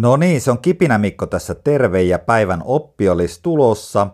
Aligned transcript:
No 0.00 0.16
niin, 0.16 0.40
se 0.40 0.50
on 0.50 0.58
Kipinä 0.58 0.98
Mikko 0.98 1.26
tässä 1.26 1.54
terve 1.54 2.02
ja 2.02 2.18
päivän 2.18 2.62
oppi 2.64 3.08
olisi 3.08 3.40
tulossa. 3.42 4.06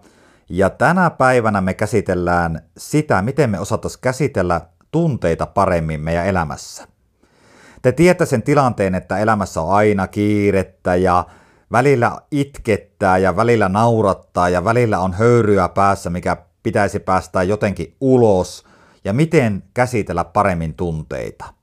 Ja 0.49 0.71
tänä 0.71 1.11
päivänä 1.11 1.61
me 1.61 1.75
käsitellään 1.75 2.63
sitä, 2.77 3.23
miten 3.23 3.51
me 3.51 3.61
osattaisiin 3.61 4.01
käsitellä 4.01 4.61
tunteita 4.91 5.47
paremmin 5.47 6.01
meidän 6.01 6.27
elämässä. 6.27 6.89
Te 7.83 7.93
tiedätte 7.93 8.27
sen 8.27 8.43
tilanteen, 8.43 8.95
että 8.95 9.19
elämässä 9.19 9.61
on 9.61 9.75
aina 9.75 10.07
kiirettä 10.07 10.95
ja 10.95 11.27
välillä 11.73 12.19
itkettää 12.31 13.19
ja 13.19 13.37
välillä 13.37 13.69
naurattaa 13.69 14.49
ja 14.49 14.65
välillä 14.65 14.99
on 14.99 15.13
höyryä 15.13 15.69
päässä, 15.69 16.11
mikä 16.11 16.37
pitäisi 16.63 16.99
päästä 16.99 17.43
jotenkin 17.43 17.97
ulos 18.01 18.65
ja 19.05 19.13
miten 19.13 19.63
käsitellä 19.75 20.25
paremmin 20.25 20.75
tunteita. 20.75 21.56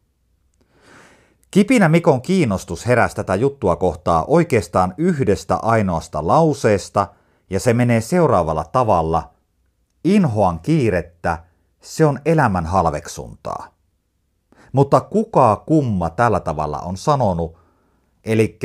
Kipinä 1.53 1.89
Mikon 1.89 2.21
kiinnostus 2.21 2.87
heräsi 2.87 3.15
tätä 3.15 3.35
juttua 3.35 3.75
kohtaa 3.75 4.25
oikeastaan 4.27 4.93
yhdestä 4.97 5.55
ainoasta 5.55 6.27
lauseesta, 6.27 7.07
ja 7.49 7.59
se 7.59 7.73
menee 7.73 8.01
seuraavalla 8.01 8.63
tavalla. 8.63 9.33
Inhoan 10.03 10.59
kiirettä, 10.59 11.43
se 11.81 12.05
on 12.05 12.19
elämän 12.25 12.65
halveksuntaa. 12.65 13.67
Mutta 14.71 15.01
kuka 15.01 15.55
kumma 15.55 16.09
tällä 16.09 16.39
tavalla 16.39 16.79
on 16.79 16.97
sanonut, 16.97 17.57
eli 18.25 18.59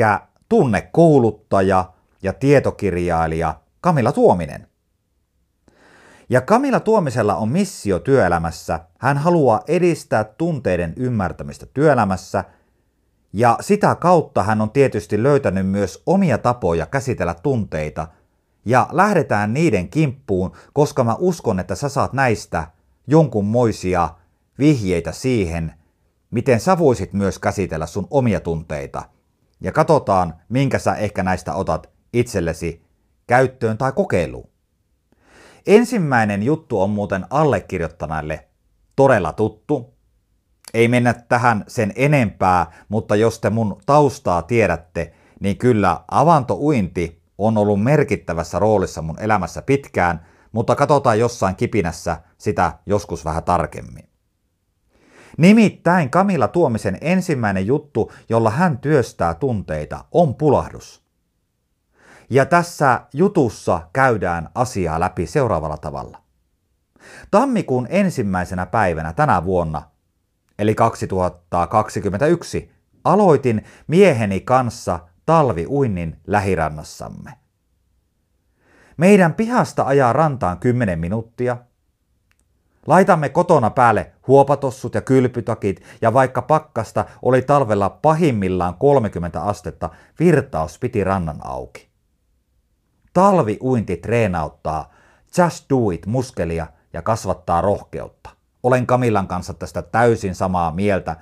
tunnekouluttaja 0.49 1.93
ja 2.23 2.33
tietokirjailija 2.33 3.59
Kamila 3.81 4.11
Tuominen. 4.11 4.67
Ja 6.29 6.41
Kamila 6.41 6.79
Tuomisella 6.79 7.35
on 7.35 7.49
missio 7.49 7.99
työelämässä. 7.99 8.79
Hän 8.99 9.17
haluaa 9.17 9.61
edistää 9.67 10.23
tunteiden 10.23 10.93
ymmärtämistä 10.97 11.65
työelämässä– 11.65 12.43
ja 13.33 13.57
sitä 13.61 13.95
kautta 13.95 14.43
hän 14.43 14.61
on 14.61 14.71
tietysti 14.71 15.23
löytänyt 15.23 15.67
myös 15.67 16.03
omia 16.05 16.37
tapoja 16.37 16.85
käsitellä 16.85 17.33
tunteita, 17.33 18.07
ja 18.65 18.87
lähdetään 18.91 19.53
niiden 19.53 19.89
kimppuun, 19.89 20.51
koska 20.73 21.03
mä 21.03 21.15
uskon, 21.19 21.59
että 21.59 21.75
sä 21.75 21.89
saat 21.89 22.13
näistä 22.13 22.67
jonkunmoisia 23.07 24.09
vihjeitä 24.59 25.11
siihen, 25.11 25.73
miten 26.31 26.59
sä 26.59 26.77
voisit 26.77 27.13
myös 27.13 27.39
käsitellä 27.39 27.85
sun 27.85 28.07
omia 28.11 28.39
tunteita. 28.39 29.03
Ja 29.61 29.71
katsotaan, 29.71 30.33
minkä 30.49 30.79
sä 30.79 30.95
ehkä 30.95 31.23
näistä 31.23 31.53
otat 31.53 31.89
itsellesi 32.13 32.85
käyttöön 33.27 33.77
tai 33.77 33.91
kokeiluun. 33.91 34.49
Ensimmäinen 35.67 36.43
juttu 36.43 36.81
on 36.81 36.89
muuten 36.89 37.25
allekirjoittaneelle 37.29 38.47
todella 38.95 39.33
tuttu, 39.33 39.93
ei 40.73 40.87
mennä 40.87 41.13
tähän 41.13 41.63
sen 41.67 41.93
enempää, 41.95 42.71
mutta 42.89 43.15
jos 43.15 43.39
te 43.39 43.49
mun 43.49 43.81
taustaa 43.85 44.41
tiedätte, 44.41 45.13
niin 45.39 45.57
kyllä 45.57 46.01
avantouinti 46.11 47.21
on 47.37 47.57
ollut 47.57 47.83
merkittävässä 47.83 48.59
roolissa 48.59 49.01
mun 49.01 49.19
elämässä 49.19 49.61
pitkään, 49.61 50.25
mutta 50.51 50.75
katsotaan 50.75 51.19
jossain 51.19 51.55
kipinässä 51.55 52.17
sitä 52.37 52.73
joskus 52.85 53.25
vähän 53.25 53.43
tarkemmin. 53.43 54.09
Nimittäin 55.37 56.09
Kamilla 56.09 56.47
Tuomisen 56.47 56.97
ensimmäinen 57.01 57.67
juttu, 57.67 58.11
jolla 58.29 58.49
hän 58.49 58.77
työstää 58.77 59.33
tunteita, 59.33 60.05
on 60.11 60.35
pulahdus. 60.35 61.03
Ja 62.29 62.45
tässä 62.45 63.01
jutussa 63.13 63.81
käydään 63.93 64.49
asiaa 64.55 64.99
läpi 64.99 65.27
seuraavalla 65.27 65.77
tavalla. 65.77 66.21
Tammikuun 67.31 67.87
ensimmäisenä 67.89 68.65
päivänä 68.65 69.13
tänä 69.13 69.43
vuonna 69.43 69.81
eli 70.59 70.75
2021, 70.75 72.71
aloitin 73.03 73.63
mieheni 73.87 74.39
kanssa 74.39 74.99
talviuinnin 75.25 76.19
lähirannassamme. 76.27 77.33
Meidän 78.97 79.33
pihasta 79.33 79.83
ajaa 79.83 80.13
rantaan 80.13 80.59
10 80.59 80.99
minuuttia. 80.99 81.57
Laitamme 82.87 83.29
kotona 83.29 83.69
päälle 83.69 84.11
huopatossut 84.27 84.95
ja 84.95 85.01
kylpytakit 85.01 85.83
ja 86.01 86.13
vaikka 86.13 86.41
pakkasta 86.41 87.05
oli 87.21 87.41
talvella 87.41 87.89
pahimmillaan 87.89 88.75
30 88.75 89.41
astetta, 89.41 89.89
virtaus 90.19 90.79
piti 90.79 91.03
rannan 91.03 91.39
auki. 91.43 91.89
Talviuinti 93.13 93.97
treenauttaa 93.97 94.93
Just 95.37 95.65
Do 95.69 95.89
It 95.91 96.05
muskelia 96.05 96.67
ja 96.93 97.01
kasvattaa 97.01 97.61
rohkeutta. 97.61 98.38
Olen 98.63 98.87
Kamillan 98.87 99.27
kanssa 99.27 99.53
tästä 99.53 99.81
täysin 99.81 100.35
samaa 100.35 100.71
mieltä. 100.71 101.15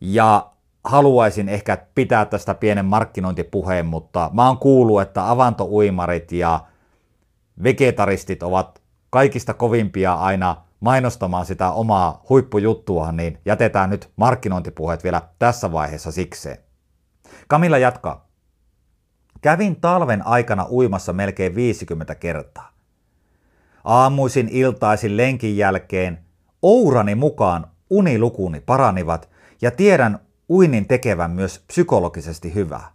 Ja 0.00 0.50
haluaisin 0.84 1.48
ehkä 1.48 1.78
pitää 1.94 2.24
tästä 2.24 2.54
pienen 2.54 2.84
markkinointipuheen, 2.84 3.86
mutta 3.86 4.30
mä 4.32 4.46
oon 4.46 4.58
kuullut, 4.58 5.02
että 5.02 5.30
avantouimarit 5.30 6.32
ja 6.32 6.60
vegetaristit 7.62 8.42
ovat 8.42 8.82
kaikista 9.10 9.54
kovimpia 9.54 10.14
aina 10.14 10.56
mainostamaan 10.80 11.46
sitä 11.46 11.70
omaa 11.70 12.22
huippujuttua, 12.28 13.12
niin 13.12 13.38
jätetään 13.44 13.90
nyt 13.90 14.10
markkinointipuheet 14.16 15.04
vielä 15.04 15.22
tässä 15.38 15.72
vaiheessa 15.72 16.12
sikseen. 16.12 16.58
Kamilla 17.48 17.78
jatkaa. 17.78 18.28
Kävin 19.40 19.80
talven 19.80 20.26
aikana 20.26 20.66
uimassa 20.70 21.12
melkein 21.12 21.54
50 21.54 22.14
kertaa. 22.14 22.72
Aamuisin 23.84 24.48
iltaisin 24.48 25.16
lenkin 25.16 25.56
jälkeen 25.56 26.27
Ourani 26.62 27.14
mukaan 27.14 27.66
unilukuni 27.90 28.60
paranivat 28.60 29.28
ja 29.62 29.70
tiedän 29.70 30.18
uinnin 30.50 30.88
tekevän 30.88 31.30
myös 31.30 31.64
psykologisesti 31.66 32.54
hyvää. 32.54 32.92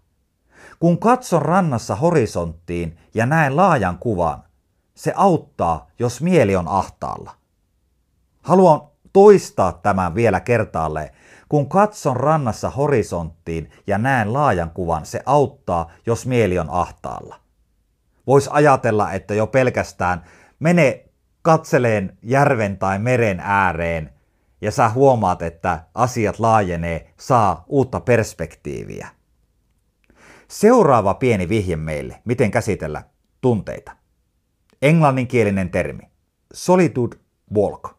Kun 0.79 0.97
katson 0.97 1.41
rannassa 1.41 1.95
horisonttiin 1.95 2.97
ja 3.13 3.25
näen 3.25 3.55
laajan 3.55 3.97
kuvan, 3.97 4.43
se 4.95 5.13
auttaa, 5.15 5.87
jos 5.99 6.21
mieli 6.21 6.55
on 6.55 6.67
ahtaalla. 6.67 7.31
Haluan 8.41 8.81
toistaa 9.13 9.71
tämän 9.71 10.15
vielä 10.15 10.39
kertaalleen. 10.39 11.09
Kun 11.49 11.69
katson 11.69 12.15
rannassa 12.15 12.69
horisonttiin 12.69 13.71
ja 13.87 13.97
näen 13.97 14.33
laajan 14.33 14.71
kuvan, 14.71 15.05
se 15.05 15.23
auttaa, 15.25 15.91
jos 16.05 16.25
mieli 16.25 16.59
on 16.59 16.69
ahtaalla. 16.69 17.35
Voisi 18.27 18.49
ajatella, 18.53 19.11
että 19.11 19.33
jo 19.33 19.47
pelkästään 19.47 20.23
mene 20.59 21.05
katseleen 21.43 22.17
järven 22.21 22.77
tai 22.77 22.99
meren 22.99 23.39
ääreen 23.39 24.13
ja 24.61 24.71
sä 24.71 24.89
huomaat, 24.89 25.41
että 25.41 25.83
asiat 25.95 26.39
laajenee, 26.39 27.13
saa 27.17 27.65
uutta 27.67 27.99
perspektiiviä. 27.99 29.07
Seuraava 30.47 31.13
pieni 31.13 31.49
vihje 31.49 31.75
meille, 31.75 32.21
miten 32.25 32.51
käsitellä 32.51 33.03
tunteita. 33.41 33.91
Englanninkielinen 34.81 35.69
termi. 35.69 36.03
Solitude 36.53 37.17
walk. 37.55 37.89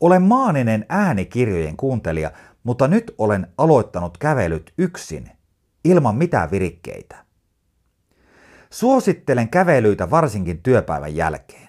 Olen 0.00 0.22
maaninen 0.22 0.86
äänikirjojen 0.88 1.76
kuuntelija, 1.76 2.30
mutta 2.64 2.88
nyt 2.88 3.14
olen 3.18 3.46
aloittanut 3.58 4.18
kävelyt 4.18 4.72
yksin, 4.78 5.30
ilman 5.84 6.16
mitään 6.16 6.50
virikkeitä. 6.50 7.24
Suosittelen 8.70 9.48
kävelyitä 9.48 10.10
varsinkin 10.10 10.62
työpäivän 10.62 11.16
jälkeen. 11.16 11.61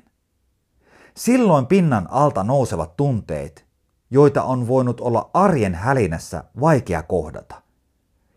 Silloin 1.18 1.66
pinnan 1.66 2.08
alta 2.12 2.44
nousevat 2.44 2.98
tunteet, 2.98 3.66
joita 4.12 4.44
on 4.44 4.68
voinut 4.68 5.02
olla 5.02 5.30
arjen 5.34 5.76
hälinässä 5.76 6.44
vaikea 6.62 7.04
kohdata. 7.04 7.62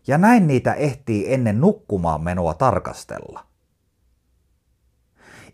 Ja 0.07 0.17
näin 0.17 0.47
niitä 0.47 0.73
ehtii 0.73 1.33
ennen 1.33 1.61
nukkumaan 1.61 2.23
menoa 2.23 2.53
tarkastella. 2.53 3.45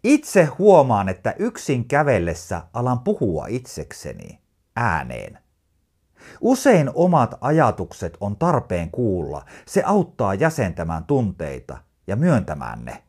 Itse 0.04 0.46
huomaan, 0.46 1.10
että 1.10 1.36
yksin 1.40 1.88
kävellessä 1.88 2.62
alan 2.74 3.00
puhua 3.00 3.46
itsekseni 3.50 4.42
ääneen. 4.76 5.40
Usein 6.42 6.92
omat 6.94 7.36
ajatukset 7.42 8.18
on 8.20 8.38
tarpeen 8.38 8.92
kuulla. 8.92 9.46
Se 9.66 9.84
auttaa 9.86 10.34
jäsentämään 10.34 11.06
tunteita 11.06 11.78
ja 12.08 12.16
myöntämään 12.16 12.86
ne. 12.86 13.04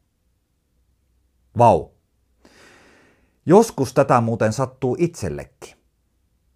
Vau, 1.58 1.93
Joskus 3.46 3.94
tätä 3.94 4.20
muuten 4.20 4.52
sattuu 4.52 4.96
itsellekin. 4.98 5.76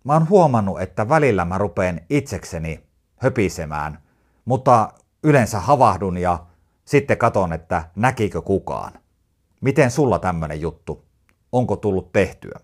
Mä 0.04 0.12
oon 0.12 0.28
huomannut, 0.28 0.80
että 0.80 1.08
välillä 1.08 1.44
mä 1.44 1.58
rupeen 1.58 2.06
itsekseni 2.10 2.84
höpisemään, 3.16 4.02
mutta 4.44 4.92
yleensä 5.22 5.60
havahdun 5.60 6.18
ja 6.18 6.46
sitten 6.84 7.18
katon, 7.18 7.52
että 7.52 7.90
näkikö 7.96 8.42
kukaan. 8.42 8.92
Miten 9.60 9.90
sulla 9.90 10.18
tämmönen 10.18 10.60
juttu? 10.60 11.04
Onko 11.52 11.76
tullut 11.76 12.12
tehtyä? 12.12 12.60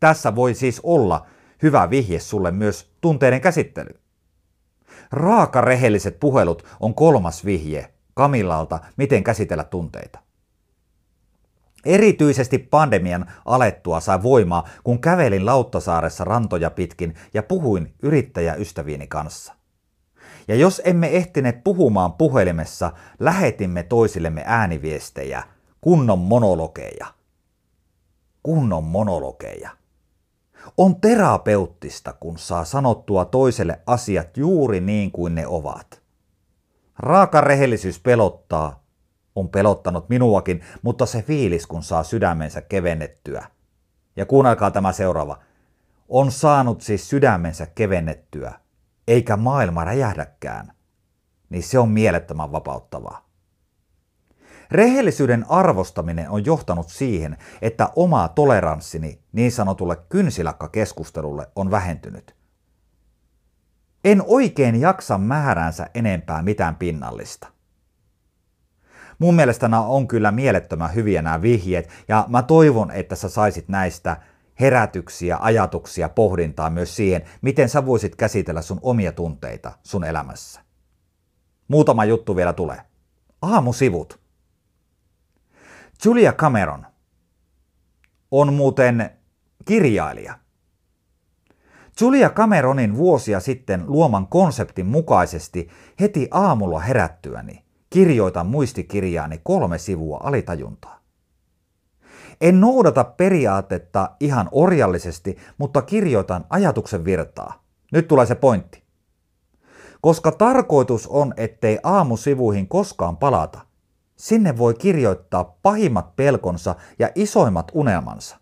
Tässä 0.00 0.34
voi 0.34 0.54
siis 0.54 0.80
olla 0.82 1.26
hyvä 1.62 1.90
vihje 1.90 2.20
sulle 2.20 2.50
myös 2.50 2.92
tunteiden 3.00 3.40
käsittely. 3.40 4.00
Raakarehelliset 5.12 6.20
puhelut 6.20 6.64
on 6.80 6.94
kolmas 6.94 7.44
vihje 7.44 7.94
Kamillalta, 8.14 8.78
miten 8.96 9.24
käsitellä 9.24 9.64
tunteita. 9.64 10.18
Erityisesti 11.84 12.58
pandemian 12.58 13.26
alettua 13.44 14.00
sai 14.00 14.22
voimaa, 14.22 14.68
kun 14.84 15.00
kävelin 15.00 15.46
Lauttasaaressa 15.46 16.24
rantoja 16.24 16.70
pitkin 16.70 17.14
ja 17.34 17.42
puhuin 17.42 17.94
yrittäjäystäviini 18.02 19.06
kanssa. 19.06 19.54
Ja 20.48 20.54
jos 20.54 20.82
emme 20.84 21.06
ehtineet 21.06 21.64
puhumaan 21.64 22.12
puhelimessa, 22.12 22.92
lähetimme 23.18 23.82
toisillemme 23.82 24.42
ääniviestejä, 24.46 25.42
kunnon 25.80 26.18
monologeja. 26.18 27.06
Kunnon 28.42 28.84
monologeja. 28.84 29.70
On 30.76 31.00
terapeuttista, 31.00 32.12
kun 32.12 32.38
saa 32.38 32.64
sanottua 32.64 33.24
toiselle 33.24 33.80
asiat 33.86 34.36
juuri 34.36 34.80
niin 34.80 35.10
kuin 35.10 35.34
ne 35.34 35.46
ovat. 35.46 36.02
Raaka 36.98 37.40
rehellisyys 37.40 38.00
pelottaa, 38.00 38.82
on 39.36 39.48
pelottanut 39.48 40.08
minuakin, 40.08 40.60
mutta 40.82 41.06
se 41.06 41.22
fiilis, 41.22 41.66
kun 41.66 41.82
saa 41.82 42.02
sydämensä 42.02 42.60
kevennettyä. 42.60 43.46
Ja 44.16 44.26
kuunnelkaa 44.26 44.70
tämä 44.70 44.92
seuraava. 44.92 45.38
On 46.08 46.32
saanut 46.32 46.80
siis 46.80 47.08
sydämensä 47.08 47.66
kevennettyä, 47.66 48.52
eikä 49.08 49.36
maailma 49.36 49.84
räjähdäkään, 49.84 50.72
niin 51.50 51.62
se 51.62 51.78
on 51.78 51.88
mielettömän 51.88 52.52
vapauttavaa. 52.52 53.30
Rehellisyyden 54.70 55.44
arvostaminen 55.48 56.30
on 56.30 56.44
johtanut 56.44 56.88
siihen, 56.88 57.36
että 57.62 57.88
oma 57.96 58.28
toleranssini 58.28 59.20
niin 59.32 59.52
sanotulle 59.52 59.96
kynsilakkakeskustelulle 60.08 61.46
on 61.56 61.70
vähentynyt. 61.70 62.36
En 64.04 64.22
oikein 64.26 64.80
jaksa 64.80 65.18
määränsä 65.18 65.90
enempää 65.94 66.42
mitään 66.42 66.76
pinnallista. 66.76 67.48
Mun 69.20 69.34
mielestä 69.34 69.68
nämä 69.68 69.82
on 69.82 70.08
kyllä 70.08 70.30
mielettömän 70.30 70.94
hyviä 70.94 71.22
nämä 71.22 71.42
vihjeet, 71.42 71.88
ja 72.08 72.24
mä 72.28 72.42
toivon, 72.42 72.90
että 72.90 73.16
sä 73.16 73.28
saisit 73.28 73.68
näistä 73.68 74.16
herätyksiä, 74.60 75.38
ajatuksia, 75.40 76.08
pohdintaa 76.08 76.70
myös 76.70 76.96
siihen, 76.96 77.22
miten 77.42 77.68
sä 77.68 77.86
voisit 77.86 78.16
käsitellä 78.16 78.62
sun 78.62 78.80
omia 78.82 79.12
tunteita 79.12 79.72
sun 79.82 80.04
elämässä. 80.04 80.60
Muutama 81.68 82.04
juttu 82.04 82.36
vielä 82.36 82.52
tulee. 82.52 82.80
Aamusivut. 83.42 84.20
Julia 86.04 86.32
Cameron 86.32 86.86
on 88.30 88.52
muuten 88.52 89.10
kirjailija. 89.64 90.38
Julia 92.00 92.30
Cameronin 92.30 92.96
vuosia 92.96 93.40
sitten 93.40 93.84
luoman 93.86 94.26
konseptin 94.26 94.86
mukaisesti 94.86 95.68
heti 96.00 96.28
aamulla 96.30 96.80
herättyäni 96.80 97.69
kirjoitan 97.90 98.46
muistikirjaani 98.46 99.40
kolme 99.44 99.78
sivua 99.78 100.20
alitajuntaa. 100.22 101.00
En 102.40 102.60
noudata 102.60 103.04
periaatetta 103.04 104.10
ihan 104.20 104.48
orjallisesti, 104.52 105.36
mutta 105.58 105.82
kirjoitan 105.82 106.44
ajatuksen 106.50 107.04
virtaa. 107.04 107.64
Nyt 107.92 108.08
tulee 108.08 108.26
se 108.26 108.34
pointti. 108.34 108.82
Koska 110.00 110.32
tarkoitus 110.32 111.06
on, 111.06 111.34
ettei 111.36 111.78
aamusivuihin 111.82 112.68
koskaan 112.68 113.16
palata, 113.16 113.60
sinne 114.16 114.58
voi 114.58 114.74
kirjoittaa 114.74 115.56
pahimmat 115.62 116.16
pelkonsa 116.16 116.74
ja 116.98 117.10
isoimmat 117.14 117.70
unelmansa. 117.74 118.36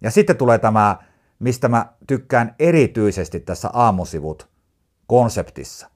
Ja 0.00 0.10
sitten 0.10 0.36
tulee 0.36 0.58
tämä, 0.58 0.96
mistä 1.38 1.68
mä 1.68 1.92
tykkään 2.06 2.54
erityisesti 2.58 3.40
tässä 3.40 3.70
aamusivut 3.72 4.48
konseptissa. 5.06 5.91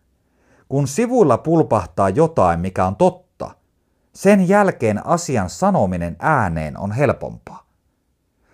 Kun 0.69 0.89
sivuilla 0.89 1.39
pulpahtaa 1.39 2.09
jotain, 2.09 2.61
mikä 2.61 2.87
on 2.87 2.97
totta, 2.97 3.51
sen 4.13 4.49
jälkeen 4.49 5.07
asian 5.07 5.51
sanominen 5.51 6.17
ääneen 6.19 6.79
on 6.79 6.93
helpompaa. 6.93 7.67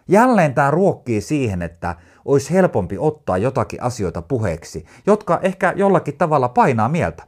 Jälleen 0.09 0.55
tämä 0.55 0.71
ruokkii 0.71 1.21
siihen, 1.21 1.63
että 1.63 1.97
olisi 2.25 2.53
helpompi 2.53 2.99
ottaa 2.99 3.39
jotakin 3.39 3.83
asioita 3.83 4.23
puheeksi, 4.23 4.87
jotka 5.07 5.39
ehkä 5.43 5.73
jollakin 5.77 6.19
tavalla 6.19 6.49
painaa 6.49 6.89
mieltä. 6.89 7.27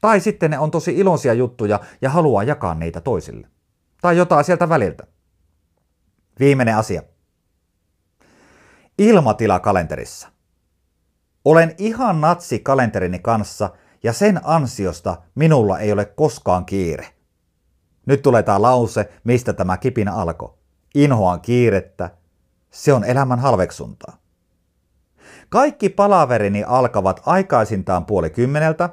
Tai 0.00 0.20
sitten 0.20 0.50
ne 0.50 0.58
on 0.58 0.70
tosi 0.70 0.96
iloisia 0.96 1.34
juttuja 1.34 1.80
ja 2.02 2.10
haluaa 2.10 2.42
jakaa 2.42 2.74
niitä 2.74 3.00
toisille. 3.00 3.48
Tai 4.00 4.16
jotain 4.16 4.44
sieltä 4.44 4.68
väliltä. 4.68 5.06
Viimeinen 6.40 6.76
asia. 6.76 7.02
Ilmatila 8.98 9.60
kalenterissa. 9.60 10.28
Olen 11.44 11.74
ihan 11.78 12.20
natsi 12.20 12.58
kalenterini 12.58 13.18
kanssa 13.18 13.70
ja 14.02 14.12
sen 14.12 14.40
ansiosta 14.44 15.16
minulla 15.34 15.78
ei 15.78 15.92
ole 15.92 16.04
koskaan 16.04 16.64
kiire. 16.64 17.06
Nyt 18.06 18.22
tulee 18.22 18.42
tämä 18.42 18.62
lause, 18.62 19.12
mistä 19.24 19.52
tämä 19.52 19.76
kipinä 19.76 20.14
alkoi. 20.14 20.54
Inhoan 20.94 21.40
kiirettä. 21.40 22.10
Se 22.70 22.92
on 22.92 23.04
elämän 23.04 23.38
halveksuntaa. 23.38 24.16
Kaikki 25.48 25.88
palaverini 25.88 26.64
alkavat 26.64 27.20
aikaisintaan 27.26 28.04
puoli 28.04 28.30
kymmeneltä 28.30 28.90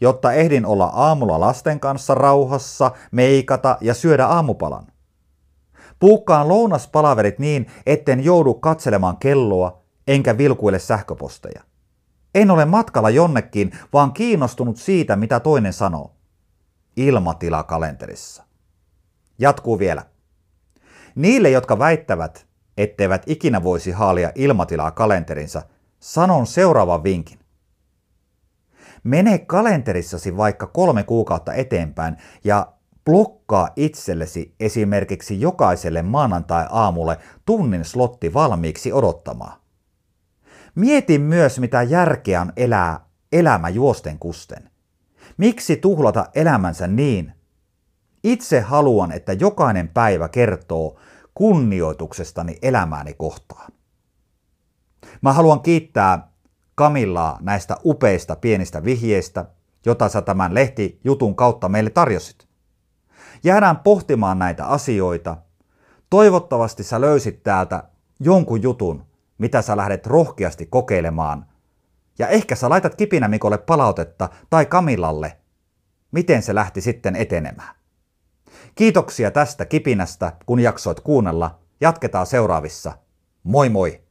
jotta 0.00 0.32
ehdin 0.32 0.66
olla 0.66 0.84
aamulla 0.84 1.40
lasten 1.40 1.80
kanssa 1.80 2.14
rauhassa, 2.14 2.90
meikata 3.10 3.78
ja 3.80 3.94
syödä 3.94 4.26
aamupalan. 4.26 4.86
Puukkaan 6.00 6.48
lounaspalaverit 6.48 7.38
niin, 7.38 7.66
etten 7.86 8.24
joudu 8.24 8.54
katselemaan 8.54 9.16
kelloa 9.16 9.82
enkä 10.08 10.38
vilkuille 10.38 10.78
sähköposteja. 10.78 11.62
En 12.34 12.50
ole 12.50 12.64
matkalla 12.64 13.10
jonnekin, 13.10 13.72
vaan 13.92 14.12
kiinnostunut 14.12 14.76
siitä, 14.76 15.16
mitä 15.16 15.40
toinen 15.40 15.72
sanoo. 15.72 16.14
Ilmatila 16.96 17.62
kalenterissa. 17.62 18.44
Jatkuu 19.38 19.78
vielä. 19.78 20.04
Niille, 21.14 21.50
jotka 21.50 21.78
väittävät, 21.78 22.46
etteivät 22.76 23.22
ikinä 23.26 23.62
voisi 23.62 23.90
haalia 23.90 24.32
ilmatilaa 24.34 24.90
kalenterinsa, 24.90 25.62
sanon 26.00 26.46
seuraavan 26.46 27.04
vinkin. 27.04 27.38
Mene 29.04 29.38
kalenterissasi 29.38 30.36
vaikka 30.36 30.66
kolme 30.66 31.02
kuukautta 31.02 31.54
eteenpäin 31.54 32.16
ja 32.44 32.72
blokkaa 33.04 33.68
itsellesi 33.76 34.54
esimerkiksi 34.60 35.40
jokaiselle 35.40 36.02
maanantai-aamulle 36.02 37.18
tunnin 37.46 37.84
slotti 37.84 38.34
valmiiksi 38.34 38.92
odottamaan. 38.92 39.63
Mieti 40.74 41.18
myös, 41.18 41.58
mitä 41.58 41.82
järkeä 41.82 42.40
on 42.40 42.52
elää 42.56 43.06
elämä 43.32 43.68
juosten 43.68 44.18
kusten. 44.18 44.70
Miksi 45.36 45.76
tuhlata 45.76 46.26
elämänsä 46.34 46.86
niin? 46.86 47.32
Itse 48.24 48.60
haluan, 48.60 49.12
että 49.12 49.32
jokainen 49.32 49.88
päivä 49.88 50.28
kertoo 50.28 50.98
kunnioituksestani 51.34 52.58
elämääni 52.62 53.14
kohtaan. 53.14 53.72
Mä 55.22 55.32
haluan 55.32 55.60
kiittää 55.60 56.28
Kamillaa 56.74 57.38
näistä 57.40 57.76
upeista 57.84 58.36
pienistä 58.36 58.84
vihjeistä, 58.84 59.44
jota 59.86 60.08
sä 60.08 60.22
tämän 60.22 60.54
lehtijutun 60.54 61.36
kautta 61.36 61.68
meille 61.68 61.90
tarjosit. 61.90 62.48
Jäädään 63.44 63.76
pohtimaan 63.76 64.38
näitä 64.38 64.66
asioita. 64.66 65.36
Toivottavasti 66.10 66.82
sä 66.82 67.00
löysit 67.00 67.42
täältä 67.42 67.82
jonkun 68.20 68.62
jutun, 68.62 69.04
mitä 69.38 69.62
sä 69.62 69.76
lähdet 69.76 70.06
rohkeasti 70.06 70.66
kokeilemaan. 70.66 71.46
Ja 72.18 72.28
ehkä 72.28 72.54
sä 72.54 72.68
laitat 72.68 72.94
Kipinä 72.94 73.28
Mikolle 73.28 73.58
palautetta 73.58 74.28
tai 74.50 74.66
Kamillalle, 74.66 75.36
miten 76.12 76.42
se 76.42 76.54
lähti 76.54 76.80
sitten 76.80 77.16
etenemään. 77.16 77.74
Kiitoksia 78.74 79.30
tästä 79.30 79.64
kipinästä, 79.64 80.32
kun 80.46 80.60
jaksoit 80.60 81.00
kuunnella. 81.00 81.58
Jatketaan 81.80 82.26
seuraavissa. 82.26 82.98
Moi 83.42 83.68
moi! 83.68 84.03